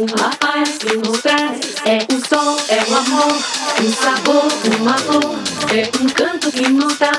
uma 0.00 0.30
paz 0.36 0.78
que 0.78 0.96
nos 0.96 1.20
traz. 1.20 1.58
É 1.84 1.98
o 2.12 2.28
sol, 2.28 2.56
é 2.68 2.78
o 2.88 2.96
amor, 2.96 3.36
um 3.82 3.92
sabor, 3.92 4.44
uma 4.78 4.92
dor. 4.92 5.34
É 5.74 5.90
um 6.00 6.06
canto 6.08 6.52
que 6.52 6.68
nos 6.68 6.98
dá, 6.98 7.12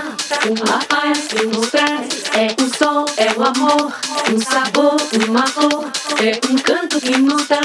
uma 0.49 0.80
paz 0.86 1.27
que 1.27 1.45
nos 1.45 1.69
traz. 1.69 2.07
É 2.34 2.47
o 2.61 2.77
sol, 2.77 3.05
é 3.17 3.32
o 3.38 3.43
amor, 3.43 3.91
um 4.32 4.39
sabor, 4.39 4.97
uma 5.27 5.41
dor. 5.41 5.91
É 6.21 6.39
um 6.49 6.55
canto 6.57 7.01
que 7.01 7.17
nos 7.17 7.47
dá, 7.47 7.61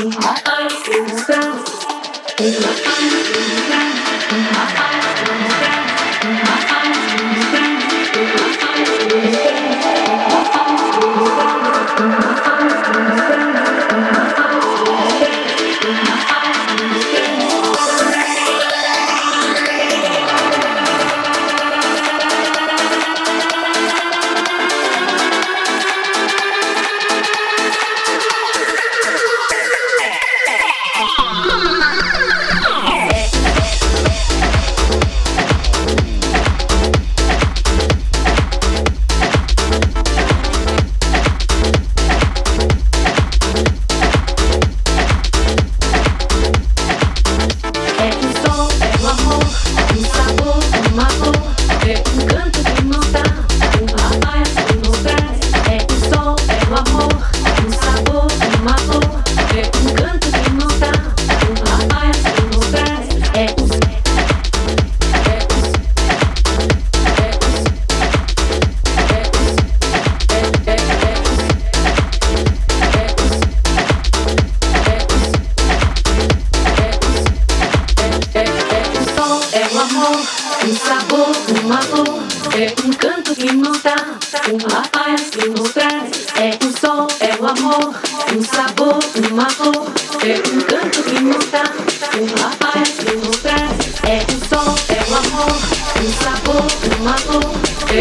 uma 0.00 0.34
paz 0.40 0.72
que 0.84 1.00
nos 1.00 1.24
traz. 1.24 1.46
Uma 2.40 2.72
paz 2.82 2.96
que 2.96 3.38
nos 3.38 3.60
traz. 3.60 3.65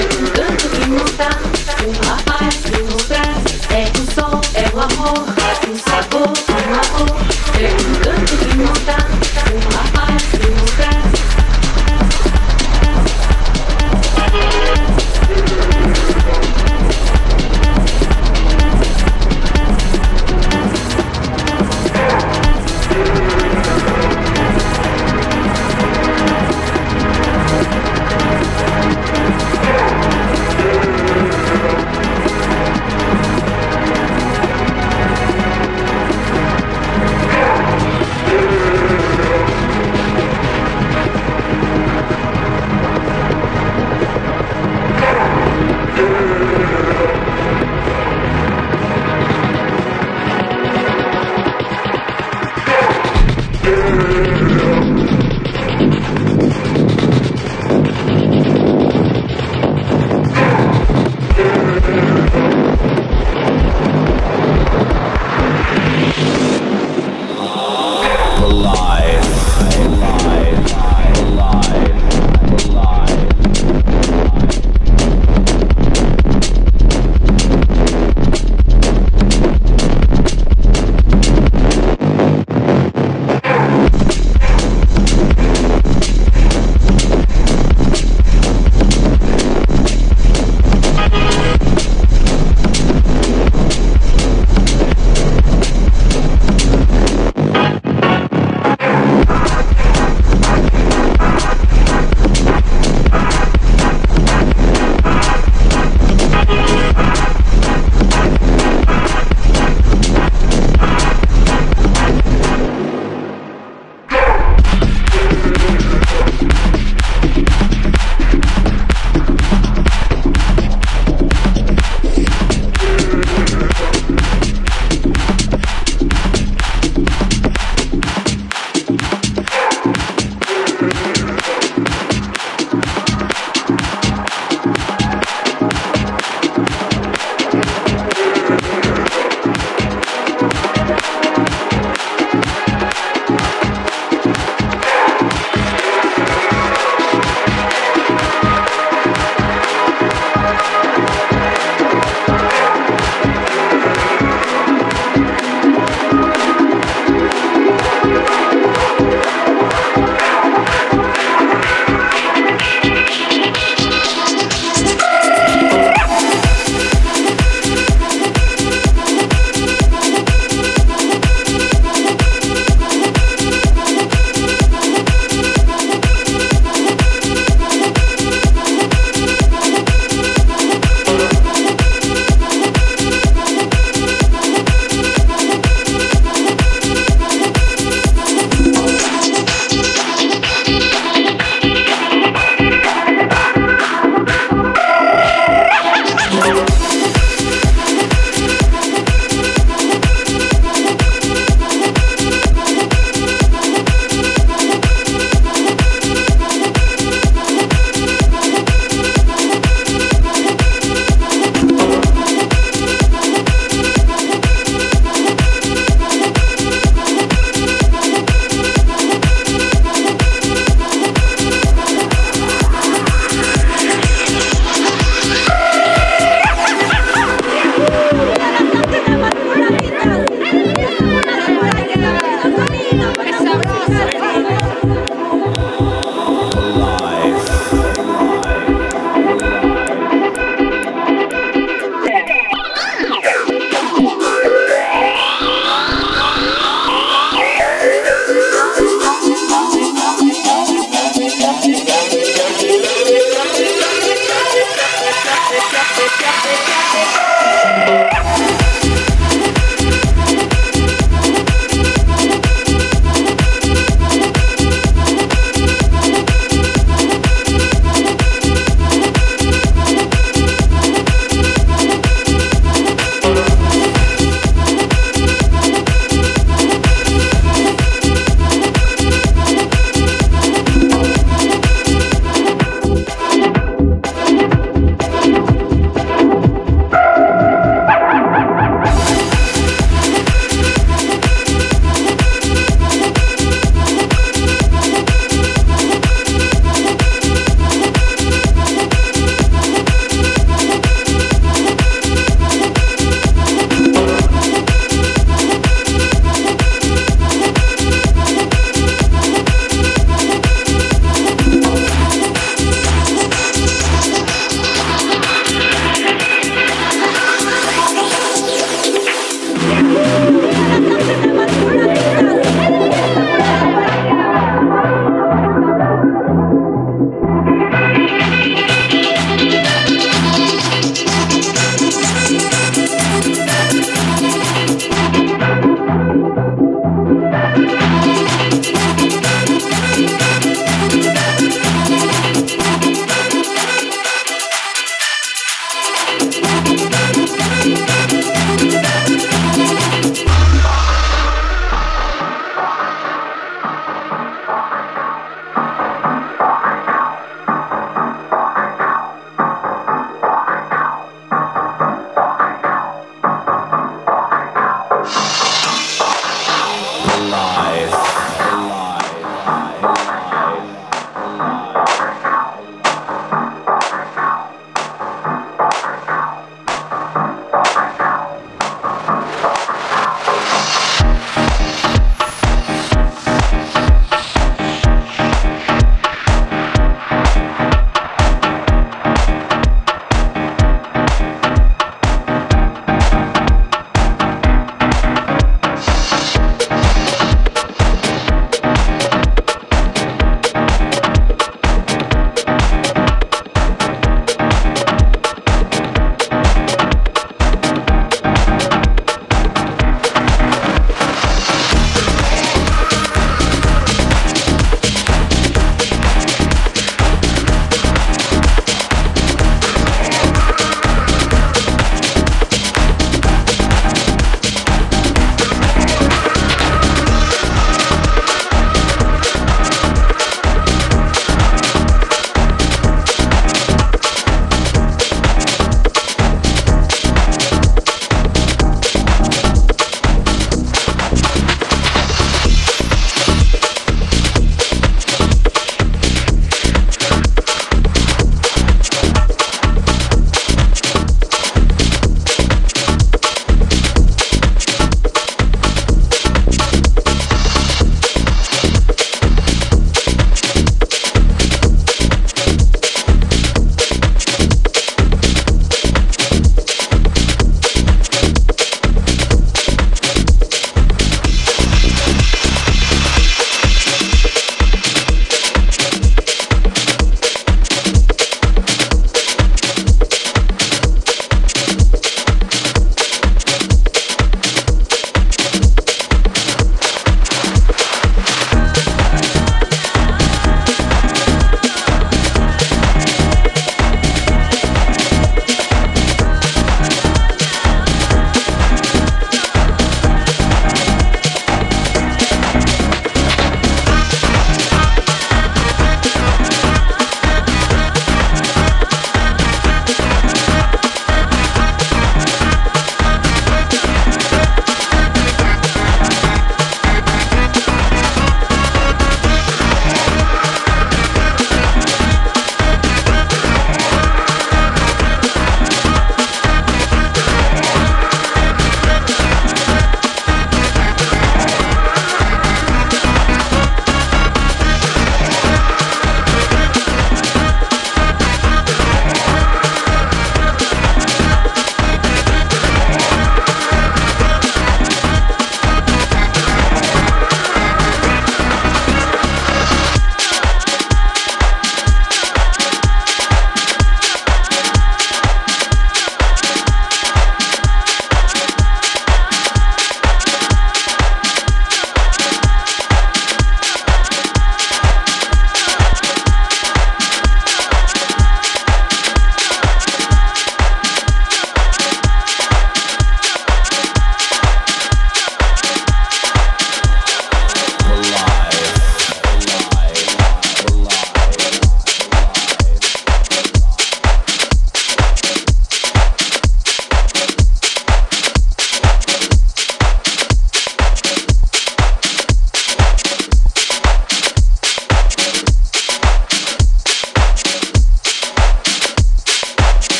Cor. 0.00 0.33